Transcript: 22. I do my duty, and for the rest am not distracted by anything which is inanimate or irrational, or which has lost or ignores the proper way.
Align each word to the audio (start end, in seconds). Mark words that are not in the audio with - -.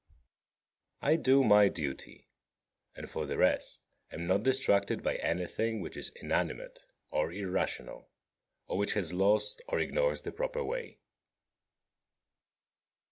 22. 1.01 1.13
I 1.13 1.15
do 1.21 1.43
my 1.43 1.67
duty, 1.69 2.27
and 2.95 3.07
for 3.07 3.27
the 3.27 3.37
rest 3.37 3.81
am 4.11 4.25
not 4.25 4.41
distracted 4.41 5.03
by 5.03 5.13
anything 5.17 5.79
which 5.79 5.95
is 5.95 6.09
inanimate 6.19 6.79
or 7.11 7.31
irrational, 7.31 8.09
or 8.65 8.79
which 8.79 8.93
has 8.93 9.13
lost 9.13 9.61
or 9.67 9.79
ignores 9.79 10.23
the 10.23 10.31
proper 10.31 10.63
way. 10.63 10.97